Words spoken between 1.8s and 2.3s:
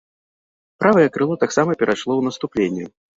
перайшло ў